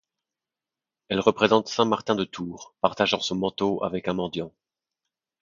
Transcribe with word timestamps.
Elle 1.09 1.19
représente 1.19 1.67
saint 1.67 1.85
Martin 1.85 2.15
de 2.15 2.23
Tours 2.23 2.73
partageant 2.81 3.19
son 3.19 3.35
manteau 3.35 3.83
avec 3.83 4.07
un 4.07 4.13
mendiant. 4.15 4.51